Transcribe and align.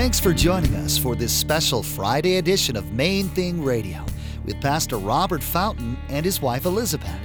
Thanks 0.00 0.18
for 0.18 0.32
joining 0.32 0.74
us 0.76 0.96
for 0.96 1.14
this 1.14 1.30
special 1.30 1.82
Friday 1.82 2.38
edition 2.38 2.74
of 2.74 2.90
Main 2.90 3.28
Thing 3.28 3.62
Radio 3.62 4.02
with 4.46 4.58
Pastor 4.62 4.96
Robert 4.96 5.42
Fountain 5.42 5.98
and 6.08 6.24
his 6.24 6.40
wife 6.40 6.64
Elizabeth. 6.64 7.20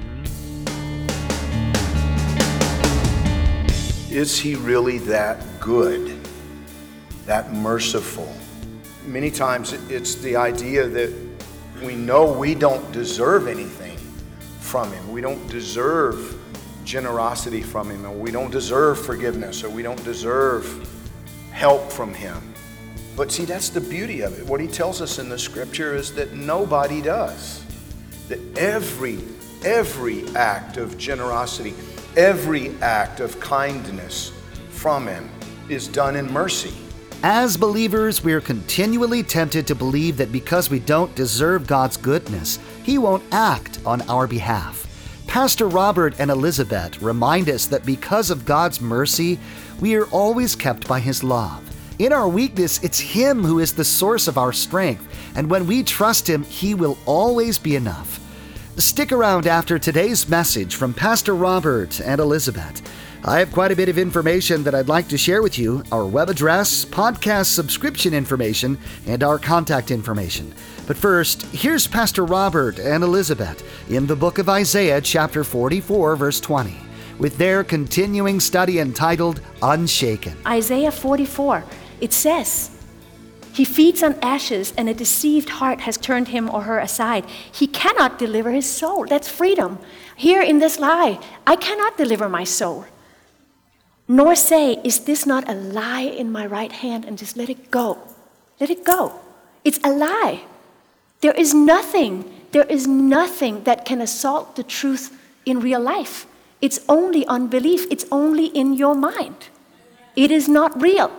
Is 4.11 4.37
he 4.37 4.55
really 4.55 4.97
that 4.97 5.41
good, 5.61 6.19
that 7.25 7.53
merciful? 7.53 8.35
Many 9.05 9.31
times 9.31 9.71
it's 9.89 10.15
the 10.15 10.35
idea 10.35 10.85
that 10.85 11.13
we 11.81 11.95
know 11.95 12.29
we 12.29 12.55
don't 12.55 12.91
deserve 12.91 13.47
anything 13.47 13.97
from 14.59 14.91
him. 14.91 15.13
We 15.13 15.21
don't 15.21 15.47
deserve 15.47 16.37
generosity 16.83 17.61
from 17.61 17.89
him, 17.89 18.05
or 18.05 18.11
we 18.11 18.31
don't 18.31 18.51
deserve 18.51 18.99
forgiveness, 18.99 19.63
or 19.63 19.69
we 19.69 19.81
don't 19.81 20.03
deserve 20.03 20.85
help 21.53 21.89
from 21.89 22.13
him. 22.13 22.51
But 23.15 23.31
see, 23.31 23.45
that's 23.45 23.69
the 23.69 23.81
beauty 23.81 24.21
of 24.21 24.37
it. 24.37 24.45
What 24.45 24.59
he 24.59 24.67
tells 24.67 25.01
us 25.01 25.19
in 25.19 25.29
the 25.29 25.39
scripture 25.39 25.95
is 25.95 26.13
that 26.15 26.33
nobody 26.33 27.01
does. 27.01 27.63
That 28.27 28.39
every, 28.57 29.19
every 29.63 30.27
act 30.35 30.77
of 30.77 30.97
generosity, 30.97 31.73
every 32.17 32.75
act 32.81 33.19
of 33.19 33.39
kindness 33.39 34.31
from 34.69 35.07
him 35.07 35.29
is 35.69 35.87
done 35.87 36.15
in 36.15 36.31
mercy. 36.31 36.73
As 37.23 37.57
believers, 37.57 38.23
we 38.23 38.33
are 38.33 38.41
continually 38.41 39.23
tempted 39.23 39.65
to 39.67 39.73
believe 39.73 40.17
that 40.17 40.31
because 40.31 40.69
we 40.69 40.79
don't 40.79 41.15
deserve 41.15 41.65
God's 41.65 41.97
goodness, 41.97 42.59
He 42.83 42.99
won't 42.99 43.23
act 43.31 43.79
on 43.85 44.03
our 44.03 44.27
behalf. 44.27 44.85
Pastor 45.25 45.67
Robert 45.67 46.13
and 46.19 46.29
Elizabeth 46.29 47.01
remind 47.01 47.49
us 47.49 47.65
that 47.65 47.85
because 47.85 48.29
of 48.29 48.45
God's 48.45 48.79
mercy, 48.79 49.39
we 49.79 49.95
are 49.95 50.05
always 50.07 50.55
kept 50.55 50.87
by 50.87 50.99
His 50.99 51.23
love. 51.23 51.63
In 51.97 52.11
our 52.11 52.27
weakness, 52.27 52.83
it's 52.83 52.99
Him 52.99 53.41
who 53.41 53.59
is 53.59 53.71
the 53.71 53.85
source 53.85 54.27
of 54.27 54.37
our 54.37 54.51
strength, 54.51 55.07
and 55.37 55.49
when 55.49 55.65
we 55.65 55.81
trust 55.81 56.29
Him, 56.29 56.43
He 56.43 56.73
will 56.73 56.97
always 57.05 57.57
be 57.57 57.77
enough. 57.77 58.19
Stick 58.75 59.13
around 59.13 59.47
after 59.47 59.79
today's 59.79 60.27
message 60.27 60.75
from 60.75 60.93
Pastor 60.93 61.33
Robert 61.33 62.01
and 62.01 62.19
Elizabeth. 62.19 62.81
I 63.23 63.39
have 63.39 63.53
quite 63.53 63.71
a 63.71 63.77
bit 63.77 63.87
of 63.87 63.97
information 63.97 64.61
that 64.63 64.75
I'd 64.75 64.89
like 64.89 65.07
to 65.07 65.17
share 65.17 65.41
with 65.41 65.57
you 65.57 65.83
our 65.89 66.05
web 66.05 66.29
address, 66.29 66.83
podcast 66.83 67.45
subscription 67.45 68.13
information, 68.13 68.77
and 69.07 69.23
our 69.23 69.39
contact 69.39 69.89
information. 69.89 70.53
But 70.87 70.97
first, 70.97 71.43
here's 71.43 71.87
Pastor 71.87 72.25
Robert 72.25 72.77
and 72.77 73.05
Elizabeth 73.05 73.63
in 73.89 74.05
the 74.05 74.17
book 74.17 74.37
of 74.37 74.49
Isaiah, 74.49 74.99
chapter 74.99 75.45
44, 75.45 76.17
verse 76.17 76.41
20, 76.41 76.75
with 77.19 77.37
their 77.37 77.63
continuing 77.63 78.41
study 78.41 78.79
entitled 78.79 79.39
Unshaken. 79.61 80.35
Isaiah 80.45 80.91
44 80.91 81.63
it 82.01 82.13
says, 82.13 82.71
He 83.53 83.65
feeds 83.65 84.03
on 84.03 84.15
ashes, 84.21 84.73
and 84.77 84.89
a 84.89 84.93
deceived 84.93 85.49
heart 85.49 85.81
has 85.81 85.97
turned 85.97 86.29
him 86.29 86.49
or 86.49 86.63
her 86.63 86.79
aside. 86.79 87.25
He 87.51 87.67
cannot 87.67 88.19
deliver 88.19 88.51
his 88.51 88.69
soul. 88.69 89.05
That's 89.05 89.29
freedom. 89.29 89.79
Here 90.15 90.41
in 90.41 90.59
this 90.59 90.79
lie, 90.79 91.19
I 91.45 91.55
cannot 91.55 91.97
deliver 91.97 92.29
my 92.29 92.43
soul. 92.43 92.85
Nor 94.07 94.35
say, 94.35 94.79
Is 94.83 95.05
this 95.05 95.25
not 95.25 95.49
a 95.49 95.53
lie 95.53 96.01
in 96.01 96.31
my 96.31 96.45
right 96.45 96.71
hand? 96.71 97.05
And 97.05 97.17
just 97.17 97.37
let 97.37 97.49
it 97.49 97.71
go. 97.71 97.97
Let 98.59 98.69
it 98.69 98.85
go. 98.85 99.19
It's 99.63 99.79
a 99.83 99.89
lie. 99.89 100.43
There 101.21 101.33
is 101.33 101.53
nothing, 101.53 102.31
there 102.51 102.65
is 102.65 102.87
nothing 102.87 103.63
that 103.63 103.85
can 103.85 103.99
assault 103.99 104.55
the 104.55 104.63
truth 104.63 105.17
in 105.45 105.59
real 105.59 105.79
life. 105.79 106.27
It's 106.61 106.79
only 106.87 107.25
unbelief, 107.25 107.85
it's 107.89 108.05
only 108.11 108.47
in 108.47 108.73
your 108.73 108.95
mind. 108.95 109.49
It 110.15 110.31
is 110.31 110.47
not 110.47 110.79
real. 110.81 111.11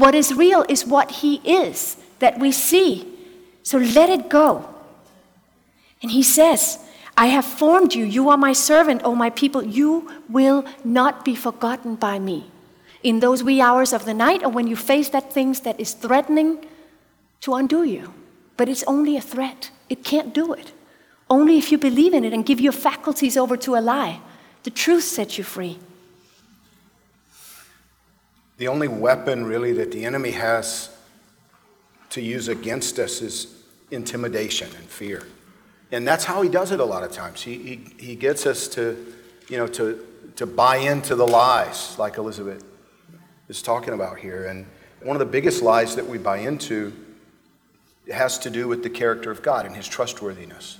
What 0.00 0.14
is 0.14 0.32
real 0.32 0.64
is 0.66 0.86
what 0.86 1.10
He 1.20 1.34
is 1.44 1.98
that 2.20 2.38
we 2.38 2.52
see. 2.52 3.06
So 3.62 3.76
let 3.76 4.08
it 4.08 4.30
go. 4.30 4.66
And 6.00 6.10
He 6.10 6.22
says, 6.22 6.78
I 7.18 7.26
have 7.26 7.44
formed 7.44 7.92
you. 7.92 8.06
You 8.06 8.30
are 8.30 8.38
my 8.38 8.54
servant, 8.54 9.02
O 9.04 9.14
my 9.14 9.28
people. 9.28 9.62
You 9.62 10.10
will 10.26 10.64
not 10.84 11.22
be 11.22 11.34
forgotten 11.34 11.96
by 11.96 12.18
me. 12.18 12.46
In 13.02 13.20
those 13.20 13.44
wee 13.44 13.60
hours 13.60 13.92
of 13.92 14.06
the 14.06 14.14
night, 14.14 14.42
or 14.42 14.48
when 14.48 14.66
you 14.66 14.74
face 14.74 15.10
that 15.10 15.34
thing 15.34 15.52
that 15.64 15.78
is 15.78 15.92
threatening 15.92 16.64
to 17.42 17.52
undo 17.52 17.84
you. 17.84 18.14
But 18.56 18.70
it's 18.70 18.84
only 18.84 19.18
a 19.18 19.20
threat, 19.20 19.70
it 19.90 20.02
can't 20.02 20.32
do 20.32 20.54
it. 20.54 20.72
Only 21.28 21.58
if 21.58 21.70
you 21.70 21.76
believe 21.76 22.14
in 22.14 22.24
it 22.24 22.32
and 22.32 22.46
give 22.46 22.58
your 22.58 22.72
faculties 22.72 23.36
over 23.36 23.56
to 23.58 23.76
a 23.76 23.82
lie. 23.84 24.20
The 24.62 24.70
truth 24.70 25.04
sets 25.04 25.36
you 25.36 25.44
free. 25.44 25.78
The 28.60 28.68
only 28.68 28.88
weapon, 28.88 29.46
really, 29.46 29.72
that 29.72 29.90
the 29.90 30.04
enemy 30.04 30.32
has 30.32 30.94
to 32.10 32.20
use 32.20 32.48
against 32.48 32.98
us 32.98 33.22
is 33.22 33.54
intimidation 33.90 34.68
and 34.76 34.84
fear. 34.84 35.26
And 35.90 36.06
that's 36.06 36.24
how 36.24 36.42
he 36.42 36.50
does 36.50 36.70
it 36.70 36.78
a 36.78 36.84
lot 36.84 37.02
of 37.02 37.10
times. 37.10 37.40
He, 37.40 37.56
he, 37.56 37.76
he 37.98 38.14
gets 38.14 38.44
us 38.44 38.68
to, 38.68 39.14
you 39.48 39.56
know, 39.56 39.66
to, 39.68 40.06
to 40.36 40.44
buy 40.44 40.76
into 40.76 41.14
the 41.14 41.26
lies, 41.26 41.98
like 41.98 42.18
Elizabeth 42.18 42.62
is 43.48 43.62
talking 43.62 43.94
about 43.94 44.18
here. 44.18 44.44
And 44.44 44.66
one 45.02 45.16
of 45.16 45.20
the 45.20 45.32
biggest 45.32 45.62
lies 45.62 45.96
that 45.96 46.06
we 46.06 46.18
buy 46.18 46.40
into 46.40 46.92
has 48.12 48.38
to 48.40 48.50
do 48.50 48.68
with 48.68 48.82
the 48.82 48.90
character 48.90 49.30
of 49.30 49.40
God 49.40 49.64
and 49.64 49.74
his 49.74 49.88
trustworthiness. 49.88 50.76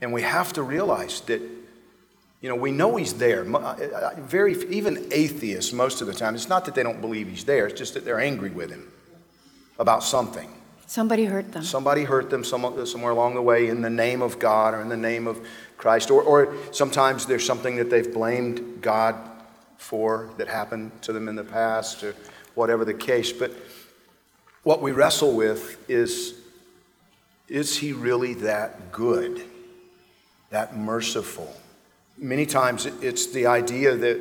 And 0.00 0.12
we 0.12 0.22
have 0.22 0.52
to 0.52 0.62
realize 0.62 1.22
that 1.22 1.42
you 2.40 2.48
know, 2.48 2.54
we 2.54 2.70
know 2.70 2.96
he's 2.96 3.14
there. 3.14 3.44
Uh, 3.54 3.58
uh, 3.58 4.14
very, 4.18 4.54
even 4.70 5.08
atheists, 5.12 5.72
most 5.72 6.00
of 6.00 6.06
the 6.06 6.14
time, 6.14 6.34
it's 6.34 6.48
not 6.48 6.64
that 6.66 6.74
they 6.74 6.82
don't 6.82 7.00
believe 7.00 7.28
he's 7.28 7.44
there, 7.44 7.66
it's 7.66 7.78
just 7.78 7.94
that 7.94 8.04
they're 8.04 8.20
angry 8.20 8.50
with 8.50 8.70
him 8.70 8.90
about 9.78 10.02
something. 10.02 10.52
Somebody 10.86 11.26
hurt 11.26 11.52
them. 11.52 11.62
Somebody 11.62 12.04
hurt 12.04 12.30
them 12.30 12.44
somewhere 12.44 13.10
along 13.10 13.34
the 13.34 13.42
way 13.42 13.68
in 13.68 13.82
the 13.82 13.90
name 13.90 14.22
of 14.22 14.38
God 14.38 14.72
or 14.72 14.80
in 14.80 14.88
the 14.88 14.96
name 14.96 15.26
of 15.26 15.46
Christ. 15.76 16.10
Or, 16.10 16.22
or 16.22 16.54
sometimes 16.72 17.26
there's 17.26 17.44
something 17.44 17.76
that 17.76 17.90
they've 17.90 18.12
blamed 18.12 18.80
God 18.80 19.14
for 19.76 20.30
that 20.38 20.48
happened 20.48 20.90
to 21.02 21.12
them 21.12 21.28
in 21.28 21.36
the 21.36 21.44
past 21.44 22.02
or 22.02 22.14
whatever 22.54 22.86
the 22.86 22.94
case. 22.94 23.32
But 23.32 23.52
what 24.62 24.80
we 24.80 24.92
wrestle 24.92 25.34
with 25.34 25.78
is 25.90 26.34
is 27.48 27.78
he 27.78 27.92
really 27.92 28.34
that 28.34 28.92
good, 28.92 29.42
that 30.50 30.76
merciful? 30.76 31.54
Many 32.18 32.46
times 32.46 32.86
it's 32.86 33.26
the 33.28 33.46
idea 33.46 33.94
that 33.96 34.20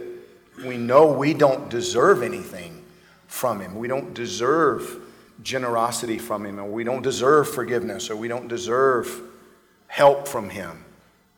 we 0.65 0.77
know 0.77 1.11
we 1.11 1.33
don't 1.33 1.69
deserve 1.69 2.23
anything 2.23 2.83
from 3.27 3.59
Him. 3.59 3.75
We 3.75 3.87
don't 3.87 4.13
deserve 4.13 5.01
generosity 5.43 6.17
from 6.17 6.45
Him, 6.45 6.59
or 6.59 6.65
we 6.65 6.83
don't 6.83 7.01
deserve 7.01 7.49
forgiveness, 7.49 8.09
or 8.09 8.15
we 8.15 8.27
don't 8.27 8.47
deserve 8.47 9.21
help 9.87 10.27
from 10.27 10.49
Him. 10.49 10.83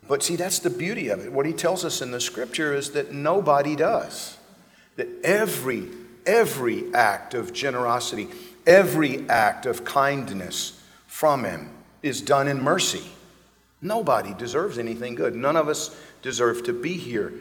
But 0.08 0.24
see, 0.24 0.36
that's 0.36 0.60
the 0.60 0.70
beauty 0.70 1.10
of 1.10 1.20
it. 1.26 1.32
What 1.32 1.46
He 1.46 1.54
tells 1.54 1.84
us 1.84 2.02
in 2.02 2.12
the 2.12 2.22
scripture 2.22 2.74
is 2.74 2.92
that 2.92 3.14
nobody 3.14 3.76
does. 3.76 4.38
That 4.96 5.08
every, 5.24 5.88
every 6.26 6.94
act 6.94 7.34
of 7.34 7.54
generosity, 7.54 8.28
every 8.66 9.28
act 9.30 9.66
of 9.66 9.84
kindness 9.84 10.82
from 11.08 11.44
Him 11.44 11.70
is 12.02 12.22
done 12.22 12.48
in 12.48 12.62
mercy. 12.62 13.04
Nobody 13.82 14.34
deserves 14.34 14.78
anything 14.78 15.16
good. 15.16 15.36
None 15.36 15.56
of 15.56 15.70
us 15.70 15.96
deserve 16.22 16.64
to 16.64 16.74
be 16.74 16.94
here 16.94 17.34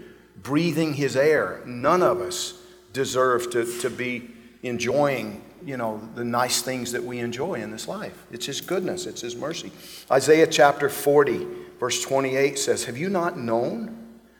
breathing 0.43 0.95
his 0.95 1.17
air. 1.17 1.61
None 1.67 2.03
of 2.03 2.21
us 2.21 2.61
deserve 2.93 3.51
to, 3.51 3.81
to 3.81 3.91
be 3.91 4.31
enjoying, 4.63 5.43
you 5.65 5.77
know, 5.77 6.01
the 6.15 6.25
nice 6.25 6.63
things 6.63 6.93
that 6.93 7.03
we 7.03 7.19
enjoy 7.19 7.55
in 7.55 7.71
this 7.71 7.89
life. 7.89 8.27
It's 8.31 8.47
his 8.47 8.61
goodness, 8.61 9.07
it's 9.07 9.21
his 9.21 9.37
mercy. 9.37 9.73
Isaiah 10.11 10.47
chapter 10.47 10.89
40, 10.89 11.47
verse 11.79 12.03
28 12.03 12.59
says, 12.59 12.85
Have 12.85 12.97
you 12.97 13.09
not 13.09 13.39
known? 13.39 13.97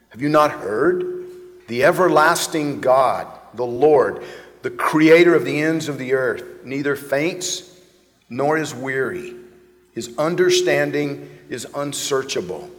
Have 0.09 0.21
you 0.21 0.29
not 0.29 0.51
heard? 0.51 1.25
The 1.67 1.83
everlasting 1.83 2.81
God, 2.81 3.27
the 3.53 3.65
Lord, 3.65 4.23
the 4.63 4.71
creator 4.71 5.35
of 5.35 5.45
the 5.45 5.61
ends 5.61 5.87
of 5.87 5.97
the 5.97 6.13
earth, 6.13 6.43
neither 6.63 6.95
faints 6.95 7.79
nor 8.29 8.57
is 8.57 8.73
weary. 8.73 9.35
His 9.91 10.17
understanding 10.17 11.29
is 11.49 11.67
unsearchable. 11.75 12.69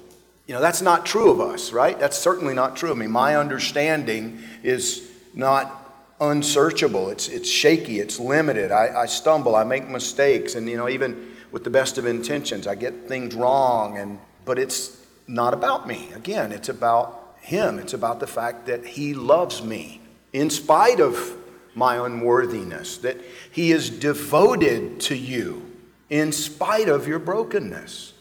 You 0.51 0.57
know, 0.57 0.63
that's 0.63 0.83
not 0.83 1.07
true 1.07 1.31
of 1.31 1.41
us, 1.41 1.73
right? 1.73 1.97
That's 1.97 2.19
certainly 2.19 2.55
not 2.55 2.75
true 2.75 2.91
of 2.91 2.99
me. 2.99 3.07
My 3.07 3.37
understanding 3.37 4.43
is 4.65 5.09
not 5.33 5.95
unsearchable. 6.21 7.09
It's, 7.11 7.29
it's 7.29 7.49
shaky, 7.49 8.01
it's 8.01 8.19
limited. 8.19 8.73
I, 8.73 9.03
I 9.03 9.07
stumble, 9.07 9.55
I 9.55 9.63
make 9.63 9.89
mistakes, 9.89 10.57
and, 10.57 10.69
you 10.69 10.77
know, 10.77 10.89
even 10.89 11.37
with 11.53 11.63
the 11.63 11.71
best 11.71 11.99
of 11.99 12.05
intentions, 12.05 12.67
I 12.67 12.75
get 12.75 13.07
things 13.07 13.37
wrong, 13.37 13.97
and, 13.97 14.19
but 14.45 14.59
it's 14.59 15.07
not 15.29 15.55
about 15.55 15.87
me. 15.87 16.11
Again, 16.17 16.51
it's 16.51 16.69
about 16.69 17.37
Him. 17.43 17.79
It's 17.79 17.95
about 17.95 18.19
the 18.19 18.27
fact 18.27 18.67
that 18.67 18.85
He 18.85 19.15
loves 19.15 19.63
me 19.63 20.01
in 20.33 20.51
spite 20.51 20.99
of 20.99 21.33
my 21.77 22.05
unworthiness, 22.05 22.99
that 22.99 23.19
He 23.53 23.71
is 23.71 23.89
devoted 23.89 24.99
to 25.03 25.15
you 25.15 25.71
in 26.09 26.33
spite 26.33 26.89
of 26.89 27.07
your 27.07 27.21
brokenness 27.21 28.15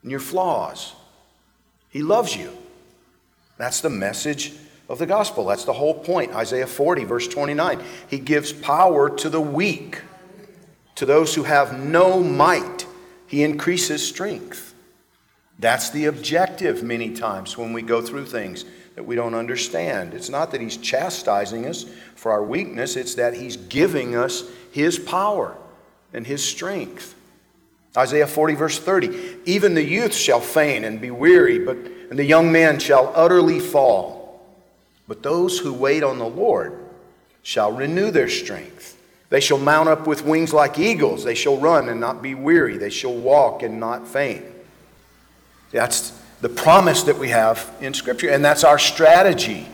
and 0.00 0.10
your 0.10 0.20
flaws. 0.20 0.94
He 1.90 2.02
loves 2.02 2.36
you. 2.36 2.50
That's 3.56 3.80
the 3.80 3.90
message 3.90 4.52
of 4.88 4.98
the 4.98 5.06
gospel. 5.06 5.46
That's 5.46 5.64
the 5.64 5.72
whole 5.72 5.94
point. 5.94 6.34
Isaiah 6.34 6.66
40, 6.66 7.04
verse 7.04 7.28
29. 7.28 7.82
He 8.08 8.18
gives 8.18 8.52
power 8.52 9.10
to 9.16 9.28
the 9.28 9.40
weak, 9.40 10.02
to 10.94 11.06
those 11.06 11.34
who 11.34 11.42
have 11.42 11.78
no 11.78 12.20
might. 12.22 12.86
He 13.26 13.42
increases 13.42 14.06
strength. 14.06 14.74
That's 15.58 15.90
the 15.90 16.06
objective 16.06 16.82
many 16.82 17.14
times 17.14 17.58
when 17.58 17.72
we 17.72 17.82
go 17.82 18.00
through 18.00 18.26
things 18.26 18.64
that 18.94 19.02
we 19.04 19.16
don't 19.16 19.34
understand. 19.34 20.14
It's 20.14 20.30
not 20.30 20.52
that 20.52 20.60
He's 20.60 20.76
chastising 20.76 21.66
us 21.66 21.84
for 22.14 22.32
our 22.32 22.42
weakness, 22.42 22.96
it's 22.96 23.14
that 23.16 23.34
He's 23.34 23.56
giving 23.56 24.16
us 24.16 24.44
His 24.70 24.98
power 24.98 25.56
and 26.12 26.26
His 26.26 26.44
strength. 26.44 27.14
Isaiah 27.98 28.28
40, 28.28 28.54
verse 28.54 28.78
30 28.78 29.38
Even 29.44 29.74
the 29.74 29.82
youth 29.82 30.14
shall 30.14 30.40
faint 30.40 30.84
and 30.84 31.00
be 31.00 31.10
weary, 31.10 31.58
but, 31.58 31.76
and 31.76 32.18
the 32.18 32.24
young 32.24 32.52
man 32.52 32.78
shall 32.78 33.12
utterly 33.14 33.58
fall. 33.60 34.46
But 35.08 35.22
those 35.22 35.58
who 35.58 35.72
wait 35.72 36.02
on 36.02 36.18
the 36.18 36.28
Lord 36.28 36.78
shall 37.42 37.72
renew 37.72 38.10
their 38.10 38.28
strength. 38.28 38.96
They 39.30 39.40
shall 39.40 39.58
mount 39.58 39.88
up 39.88 40.06
with 40.06 40.24
wings 40.24 40.52
like 40.52 40.78
eagles. 40.78 41.24
They 41.24 41.34
shall 41.34 41.58
run 41.58 41.88
and 41.88 42.00
not 42.00 42.22
be 42.22 42.34
weary. 42.34 42.78
They 42.78 42.90
shall 42.90 43.14
walk 43.14 43.62
and 43.62 43.80
not 43.80 44.06
faint. 44.06 44.44
That's 45.70 46.18
the 46.40 46.48
promise 46.48 47.02
that 47.02 47.18
we 47.18 47.28
have 47.30 47.70
in 47.80 47.92
Scripture, 47.94 48.30
and 48.30 48.44
that's 48.44 48.64
our 48.64 48.78
strategy 48.78 49.66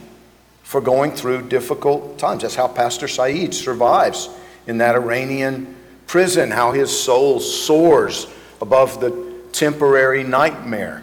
for 0.62 0.80
going 0.80 1.12
through 1.12 1.48
difficult 1.48 2.18
times. 2.18 2.42
That's 2.42 2.54
how 2.54 2.68
Pastor 2.68 3.06
Saeed 3.06 3.54
survives 3.54 4.30
in 4.66 4.78
that 4.78 4.94
Iranian 4.94 5.76
prison, 6.06 6.50
how 6.50 6.72
his 6.72 6.90
soul 6.90 7.40
soars 7.40 8.26
above 8.60 9.00
the 9.00 9.10
temporary 9.52 10.24
nightmare 10.24 11.02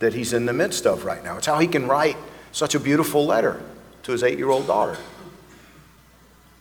that 0.00 0.12
he's 0.12 0.32
in 0.32 0.46
the 0.46 0.52
midst 0.52 0.86
of 0.86 1.04
right 1.04 1.22
now. 1.24 1.38
It's 1.38 1.46
how 1.46 1.58
he 1.58 1.66
can 1.66 1.86
write 1.86 2.16
such 2.52 2.74
a 2.74 2.80
beautiful 2.80 3.26
letter 3.26 3.62
to 4.02 4.12
his 4.12 4.22
eight 4.22 4.38
year 4.38 4.50
old 4.50 4.66
daughter. 4.66 4.96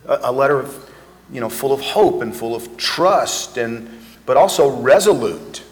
A, 0.06 0.20
a, 0.24 0.32
letter 0.32 0.60
of, 0.60 0.90
you 1.32 1.40
know, 1.40 1.50
full 1.50 1.74
of 1.74 1.82
hope 1.82 2.22
and 2.22 2.36
full 2.36 2.56
of 2.56 2.78
trust, 2.78 3.58
and, 3.58 3.90
but 4.26 4.38
also 4.38 4.70
resolute. 4.70 5.64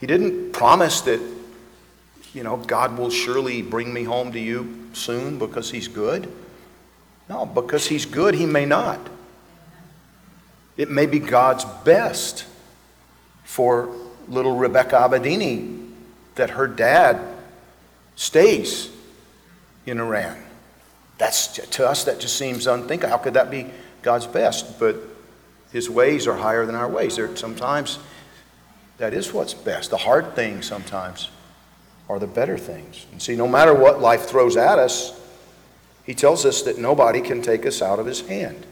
He 0.00 0.06
didn't 0.06 0.52
promise 0.52 1.02
that, 1.02 1.20
you 2.32 2.42
know, 2.42 2.56
God 2.56 2.96
will 2.96 3.10
surely 3.10 3.60
bring 3.62 3.92
me 3.92 4.04
home 4.04 4.32
to 4.32 4.40
you 4.40 4.88
soon 4.92 5.38
because 5.38 5.70
he's 5.70 5.88
good. 5.88 6.30
No, 7.28 7.46
because 7.46 7.86
he's 7.86 8.06
good, 8.06 8.34
he 8.34 8.46
may 8.46 8.64
not. 8.66 9.00
It 10.80 10.90
may 10.90 11.04
be 11.04 11.18
God's 11.18 11.66
best 11.84 12.46
for 13.44 13.94
little 14.28 14.56
Rebecca 14.56 14.96
Abedini 14.96 15.90
that 16.36 16.48
her 16.48 16.66
dad 16.66 17.20
stays 18.16 18.88
in 19.84 20.00
Iran. 20.00 20.42
That's 21.18 21.48
to 21.48 21.86
us 21.86 22.04
that 22.04 22.18
just 22.18 22.38
seems 22.38 22.66
unthinkable. 22.66 23.10
How 23.10 23.18
could 23.18 23.34
that 23.34 23.50
be 23.50 23.66
God's 24.00 24.26
best? 24.26 24.80
But 24.80 24.96
his 25.70 25.90
ways 25.90 26.26
are 26.26 26.34
higher 26.34 26.64
than 26.64 26.74
our 26.74 26.88
ways. 26.88 27.16
There 27.16 27.36
sometimes 27.36 27.98
that 28.96 29.12
is 29.12 29.34
what's 29.34 29.52
best. 29.52 29.90
The 29.90 29.98
hard 29.98 30.34
things 30.34 30.64
sometimes 30.64 31.28
are 32.08 32.18
the 32.18 32.26
better 32.26 32.56
things. 32.56 33.04
And 33.12 33.20
see, 33.20 33.36
no 33.36 33.46
matter 33.46 33.74
what 33.74 34.00
life 34.00 34.22
throws 34.22 34.56
at 34.56 34.78
us, 34.78 35.12
he 36.04 36.14
tells 36.14 36.46
us 36.46 36.62
that 36.62 36.78
nobody 36.78 37.20
can 37.20 37.42
take 37.42 37.66
us 37.66 37.82
out 37.82 37.98
of 37.98 38.06
his 38.06 38.22
hand. 38.22 38.64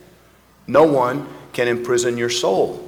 No 0.65 0.85
one 0.85 1.27
can 1.53 1.67
imprison 1.67 2.17
your 2.17 2.29
soul. 2.29 2.85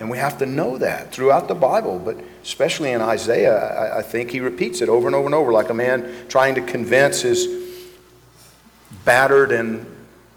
And 0.00 0.10
we 0.10 0.18
have 0.18 0.38
to 0.38 0.46
know 0.46 0.78
that 0.78 1.12
throughout 1.12 1.48
the 1.48 1.54
Bible, 1.54 1.98
but 1.98 2.16
especially 2.42 2.92
in 2.92 3.00
Isaiah, 3.00 3.56
I, 3.56 3.98
I, 3.98 4.02
think 4.02 4.30
he 4.30 4.40
repeats 4.40 4.80
it 4.80 4.88
over 4.88 5.06
and 5.06 5.14
over 5.14 5.26
and 5.26 5.34
over, 5.34 5.52
like 5.52 5.70
a 5.70 5.74
man 5.74 6.26
trying 6.28 6.56
to 6.56 6.60
convince 6.60 7.22
his 7.22 7.48
battered 9.04 9.52
and 9.52 9.86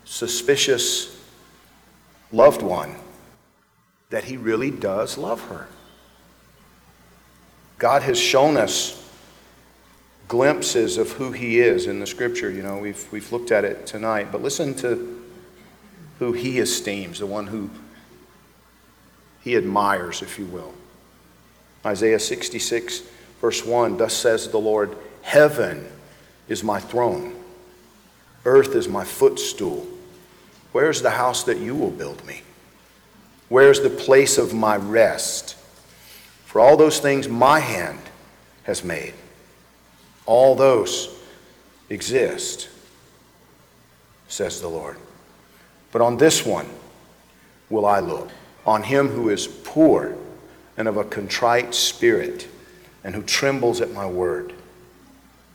suspicious 0.06 1.20
loved 2.32 2.62
one 2.62 2.96
that 4.10 4.26
he 4.26 4.38
really 4.38 4.72
does 4.72 5.18
love 5.18 5.42
her. 5.50 5.68
God 7.78 8.04
has 8.04 8.20
shown 8.20 8.58
us 8.58 9.04
glimpses 10.28 10.98
of 10.98 11.12
who 11.12 11.32
he 11.32 11.60
is 11.60 11.88
in 11.88 12.00
the 12.00 12.08
scripture. 12.08 12.50
You 12.50 12.64
know, 12.64 12.78
we've, 12.78 13.06
we've 13.12 13.32
looked 13.32 13.52
at 13.52 13.66
it 13.66 13.86
tonight, 13.86 14.32
but 14.32 14.42
listen 14.42 14.74
to 14.76 15.24
who 16.20 16.34
he 16.34 16.60
esteems, 16.60 17.20
the 17.20 17.26
one 17.26 17.48
who 17.48 17.70
he 19.42 19.56
admires, 19.56 20.22
if 20.22 20.38
you 20.40 20.46
will. 20.46 20.74
Isaiah 21.86 22.20
66, 22.20 23.04
verse 23.40 23.66
1 23.66 23.98
Thus 23.98 24.14
says 24.14 24.50
the 24.50 24.58
Lord, 24.58 24.98
Heaven 25.22 25.88
is 26.48 26.64
my 26.64 26.80
throne, 26.80 27.36
earth 28.46 28.76
is 28.76 28.88
my 28.88 29.04
footstool. 29.04 29.88
Where's 30.72 31.02
the 31.02 31.12
house 31.12 31.44
that 31.44 31.58
you 31.58 31.76
will 31.76 31.92
build 31.92 32.26
me? 32.26 32.42
Where's 33.50 33.80
the 33.80 33.90
place 33.90 34.38
of 34.38 34.54
my 34.54 34.76
rest? 34.76 35.56
For 36.46 36.60
all 36.60 36.78
those 36.78 37.00
things 37.00 37.28
my 37.28 37.60
hand 37.60 38.00
has 38.64 38.84
made, 38.84 39.14
all 40.26 40.56
those 40.56 41.10
exist, 41.90 42.70
says 44.28 44.60
the 44.60 44.68
Lord. 44.68 44.98
But 45.92 46.02
on 46.02 46.18
this 46.18 46.46
one 46.46 46.68
will 47.70 47.86
I 47.86 48.00
look 48.00 48.30
on 48.66 48.84
him 48.84 49.08
who 49.08 49.30
is 49.30 49.48
poor 49.48 50.16
and 50.76 50.88
of 50.88 50.98
a 50.98 51.04
contrite 51.04 51.74
spirit 51.74 52.48
and 53.04 53.16
who 53.16 53.24
trembles 53.24 53.82
at 53.82 53.92
my 53.92 54.06
word. 54.06 54.54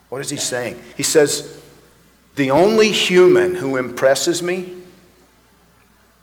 What 0.09 0.21
is 0.21 0.31
he 0.31 0.37
saying? 0.37 0.83
He 0.97 1.03
says, 1.03 1.63
The 2.37 2.51
only 2.51 2.91
human 2.91 3.55
who 3.55 3.77
impresses 3.77 4.43
me 4.43 4.75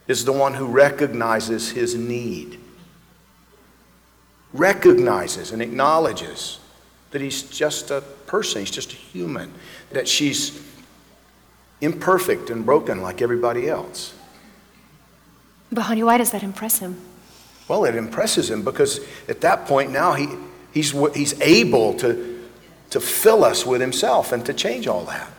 is 0.07 0.25
the 0.25 0.33
one 0.33 0.56
who 0.56 0.65
recognizes 0.65 1.69
his 1.69 1.94
need, 1.95 2.59
recognizes 4.53 5.51
and 5.51 5.61
acknowledges 5.61 6.59
that 7.11 7.21
he's 7.21 7.44
just 7.44 7.91
a 7.91 8.01
person, 8.25 8.61
he's 8.61 8.71
just 8.71 8.91
a 8.91 8.95
human, 8.95 9.53
that 9.91 10.07
she's 10.07 10.61
imperfect 11.81 12.50
and 12.50 12.66
broken 12.66 13.02
like 13.02 13.22
everybody 13.22 13.70
else. 13.70 14.14
But, 15.72 15.84
honey, 15.84 16.04
why 16.04 16.18
does 16.18 16.31
that 16.31 16.44
impress 16.44 16.80
him? 16.80 17.00
Well, 17.68 17.86
it 17.86 17.96
impresses 17.96 18.50
him 18.50 18.64
because 18.64 19.00
at 19.28 19.42
that 19.42 19.66
point 19.66 19.92
now 19.92 20.14
he, 20.14 20.28
he's, 20.74 20.92
he's 21.14 21.40
able 21.42 21.94
to, 22.00 22.44
to 22.90 23.00
fill 23.00 23.44
us 23.44 23.66
with 23.66 23.80
himself 23.80 24.31
and 24.31 24.46
to 24.48 24.54
change 24.54 24.88
all 24.88 25.06
that. 25.06 25.30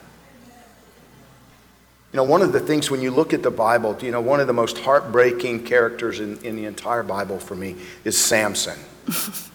You 2.13 2.17
know, 2.17 2.25
one 2.25 2.43
of 2.43 2.53
the 2.53 2.61
things 2.61 2.91
when 2.91 3.03
you 3.03 3.11
look 3.11 3.33
at 3.33 3.43
the 3.43 3.51
Bible, 3.51 3.97
you 4.01 4.11
know, 4.11 4.21
one 4.21 4.41
of 4.41 4.47
the 4.47 4.53
most 4.53 4.79
heartbreaking 4.79 5.65
characters 5.65 6.21
in, 6.21 6.39
in 6.43 6.57
the 6.57 6.65
entire 6.65 7.03
Bible 7.03 7.39
for 7.39 7.55
me 7.55 7.77
is 8.05 8.19
Samson. 8.19 8.79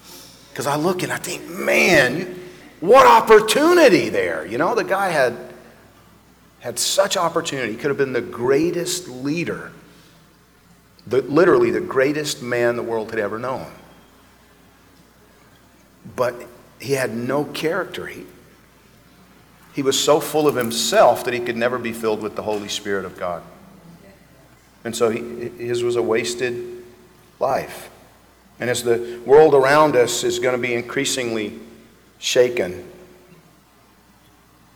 Because 0.56 0.68
I 0.68 0.78
look 0.78 1.04
and 1.04 1.12
I 1.12 1.18
think, 1.18 1.50
man, 1.50 2.18
you, 2.18 2.36
what 2.80 3.06
opportunity 3.06 4.08
there. 4.08 4.46
You 4.46 4.58
know, 4.58 4.74
the 4.74 4.86
guy 4.86 5.10
had, 5.10 5.45
had 6.66 6.80
such 6.80 7.16
opportunity. 7.16 7.76
Could 7.76 7.90
have 7.92 7.98
been 7.98 8.14
the 8.14 8.22
greatest 8.22 9.08
leader 9.08 9.72
the, 11.08 11.22
literally 11.22 11.70
the 11.72 11.82
greatest 11.82 12.42
man 12.42 12.76
the 12.76 12.84
world 12.84 13.12
had 13.12 13.20
ever 13.20 13.38
known. 13.38 13.68
But 16.16 16.36
he 16.80 16.94
had 16.94 17.16
no 17.16 17.44
character. 17.44 18.08
He, 18.08 18.26
he 19.74 19.82
was 19.82 20.02
so 20.02 20.20
full 20.20 20.48
of 20.48 20.56
himself 20.56 21.24
that 21.26 21.34
he 21.34 21.40
could 21.40 21.58
never 21.58 21.78
be 21.78 21.94
filled 21.94 22.22
with 22.22 22.36
the 22.36 22.44
Holy 22.44 22.68
Spirit 22.68 23.06
of 23.06 23.18
God. 23.18 23.44
And 24.84 24.96
so 24.96 25.10
he, 25.10 25.20
his 25.20 25.84
was 25.84 25.96
a 25.96 26.02
wasted 26.02 26.84
life. 27.40 27.90
And 28.60 28.70
as 28.70 28.84
the 28.84 29.22
world 29.26 29.54
around 29.54 29.96
us 29.96 30.24
is 30.24 30.40
going 30.40 30.56
to 30.56 30.62
be 30.62 30.74
increasingly 30.74 31.60
shaken, 32.18 32.90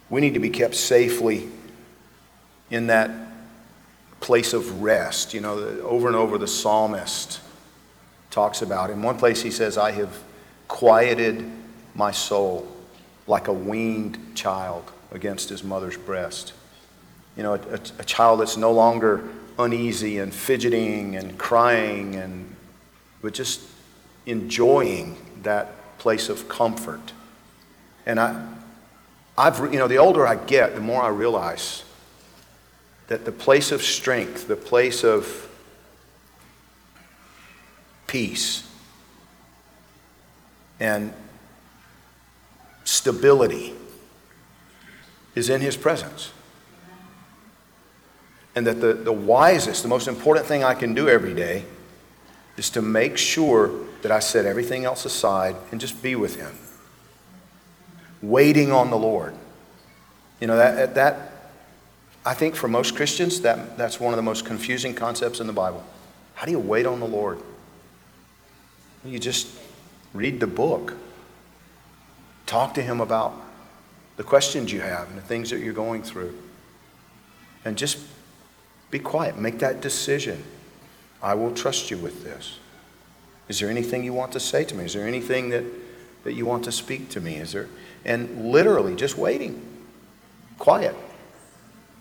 we 0.10 0.22
need 0.22 0.34
to 0.34 0.40
be 0.40 0.50
kept 0.50 0.76
safely 0.76 1.50
in 2.70 2.88
that 2.88 3.12
place 4.20 4.54
of 4.54 4.82
rest. 4.82 5.34
You 5.34 5.42
know, 5.42 5.58
over 5.84 6.08
and 6.08 6.16
over 6.16 6.38
the 6.38 6.48
psalmist 6.48 7.40
talks 8.30 8.62
about. 8.62 8.90
In 8.90 9.02
one 9.02 9.18
place 9.18 9.42
he 9.42 9.52
says, 9.52 9.78
I 9.78 9.92
have 9.92 10.24
quieted 10.68 11.50
my 11.96 12.12
soul 12.12 12.68
like 13.28 13.48
a 13.48 13.54
weaned 13.54 14.36
child 14.36 14.92
against 15.12 15.50
his 15.50 15.64
mother's 15.64 15.98
breast. 15.98 16.54
You 17.36 17.44
know, 17.44 17.54
a, 17.54 17.80
a, 18.00 18.04
child 18.04 18.42
that's 18.42 18.58
no 18.58 18.72
longer 18.72 19.28
uneasy 19.58 20.20
and 20.20 20.34
fidgeting 20.34 21.16
and 21.16 21.38
crying 21.38 22.16
and 22.16 22.56
but 23.22 23.34
just 23.34 23.62
enjoying 24.26 25.18
that 25.44 25.98
place 25.98 26.30
of 26.30 26.48
comfort. 26.48 27.14
And 28.06 28.20
I, 28.20 28.48
I've, 29.38 29.60
you 29.72 29.80
know, 29.80 29.88
the 29.88 29.98
older 29.98 30.26
I 30.26 30.36
get, 30.36 30.76
the 30.76 30.82
more 30.82 31.02
I 31.02 31.10
realize 31.10 31.84
that 33.10 33.26
the 33.26 33.32
place 33.32 33.72
of 33.72 33.82
strength, 33.82 34.48
the 34.48 34.56
place 34.56 35.04
of 35.04 35.50
peace 38.06 38.64
and 40.80 41.12
stability 42.84 43.74
is 45.34 45.50
in 45.50 45.60
His 45.60 45.76
presence. 45.76 46.32
And 48.56 48.66
that 48.68 48.80
the, 48.80 48.94
the 48.94 49.12
wisest, 49.12 49.82
the 49.82 49.90
most 49.90 50.08
important 50.08 50.46
thing 50.46 50.64
I 50.64 50.76
can 50.76 50.94
do 50.94 51.10
every 51.10 51.34
day 51.34 51.66
is 52.58 52.70
to 52.72 52.82
make 52.82 53.18
sure 53.18 53.72
that 54.04 54.12
I 54.12 54.20
set 54.20 54.46
everything 54.46 54.86
else 54.86 55.06
aside 55.06 55.56
and 55.72 55.82
just 55.82 56.04
be 56.04 56.16
with 56.16 56.36
Him. 56.36 56.56
Waiting 58.22 58.72
on 58.72 58.92
the 58.92 58.98
Lord. 58.98 59.34
You 60.40 60.46
know, 60.46 60.58
that, 60.58 60.94
that 60.94 61.39
I 62.30 62.36
think 62.36 62.56
for 62.56 62.68
most 62.68 62.96
Christians, 62.96 63.42
that, 63.42 63.76
that's 63.76 64.00
one 64.00 64.14
of 64.14 64.18
the 64.18 64.22
most 64.22 64.46
confusing 64.46 64.94
concepts 64.94 65.40
in 65.40 65.48
the 65.48 65.54
Bible. 65.54 65.84
How 66.36 66.46
do 66.46 66.52
you 66.52 66.60
wait 66.60 66.86
on 66.86 67.00
the 67.00 67.08
Lord? 67.08 67.42
You 69.04 69.18
just 69.18 69.48
read 70.14 70.40
the 70.40 70.46
book, 70.46 70.94
talk 72.46 72.76
to 72.76 72.84
Him 72.84 73.02
about 73.02 73.34
the 74.18 74.22
questions 74.22 74.72
you 74.72 74.80
have 74.80 75.10
and 75.10 75.18
the 75.18 75.24
things 75.24 75.50
that 75.50 75.58
you're 75.58 75.74
going 75.74 76.04
through, 76.04 76.38
and 77.66 77.76
just 77.76 77.98
be 78.92 79.00
quiet. 79.00 79.40
Make 79.40 79.58
that 79.58 79.82
decision. 79.82 80.44
I 81.24 81.34
will 81.34 81.52
trust 81.56 81.90
you 81.90 81.98
with 81.98 82.24
this. 82.24 82.60
Is 83.48 83.60
there 83.60 83.72
anything 83.72 84.04
you 84.04 84.14
want 84.14 84.34
to 84.34 84.40
say 84.40 84.64
to 84.66 84.76
me? 84.76 84.86
Is 84.86 84.94
there 84.94 85.08
anything 85.08 85.50
that, 85.50 85.64
that 86.26 86.34
you 86.34 86.46
want 86.46 86.64
to 86.66 86.72
speak 86.72 87.10
to 87.10 87.22
me? 87.22 87.38
Is 87.38 87.54
there 87.54 87.70
and 88.06 88.52
literally 88.52 88.96
just 88.96 89.18
waiting. 89.18 89.66
Quiet. 90.60 90.96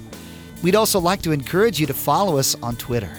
We'd 0.62 0.76
also 0.76 1.00
like 1.00 1.22
to 1.22 1.32
encourage 1.32 1.80
you 1.80 1.88
to 1.88 1.94
follow 1.94 2.38
us 2.38 2.58
on 2.62 2.76
Twitter. 2.76 3.18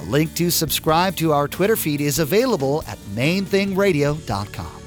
A 0.00 0.04
link 0.04 0.34
to 0.34 0.50
subscribe 0.50 1.16
to 1.16 1.32
our 1.32 1.48
Twitter 1.48 1.76
feed 1.76 2.02
is 2.02 2.18
available 2.18 2.84
at 2.86 2.98
mainthingradio.com. 3.14 4.83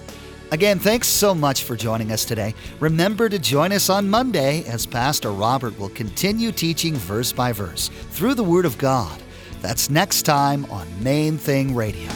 Again, 0.51 0.79
thanks 0.79 1.07
so 1.07 1.35
much 1.35 1.63
for 1.63 1.75
joining 1.75 2.11
us 2.11 2.23
today. 2.23 2.53
Remember 2.79 3.27
to 3.27 3.37
join 3.37 3.73
us 3.73 3.89
on 3.89 4.09
Monday 4.09 4.63
as 4.65 4.85
Pastor 4.85 5.31
Robert 5.31 5.77
will 5.77 5.89
continue 5.89 6.51
teaching 6.51 6.95
verse 6.95 7.33
by 7.33 7.51
verse 7.51 7.89
through 8.11 8.33
the 8.33 8.43
Word 8.43 8.65
of 8.65 8.77
God. 8.77 9.21
That's 9.61 9.89
next 9.89 10.21
time 10.23 10.65
on 10.65 10.87
Main 11.03 11.37
Thing 11.37 11.75
Radio. 11.75 12.09